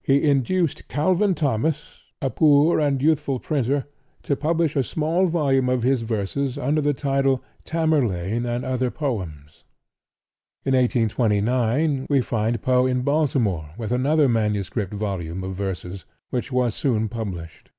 He 0.00 0.22
induced 0.30 0.86
Calvin 0.86 1.34
Thomas, 1.34 2.02
a 2.22 2.30
poor 2.30 2.78
and 2.78 3.02
youthful 3.02 3.40
printer, 3.40 3.86
to 4.22 4.36
publish 4.36 4.76
a 4.76 4.84
small 4.84 5.26
volume 5.26 5.68
of 5.68 5.82
his 5.82 6.02
verses 6.02 6.56
under 6.56 6.80
the 6.80 6.94
title 6.94 7.42
"Tamerlane 7.64 8.46
and 8.46 8.64
Other 8.64 8.92
Poems." 8.92 9.64
In 10.64 10.74
1829 10.74 12.06
we 12.08 12.20
find 12.20 12.62
Poe 12.62 12.86
in 12.86 13.02
Baltimore 13.02 13.70
with 13.76 13.90
another 13.90 14.28
manuscript 14.28 14.94
volume 14.94 15.42
of 15.42 15.56
verses, 15.56 16.04
which 16.30 16.52
was 16.52 16.76
soon 16.76 17.08
published. 17.08 17.70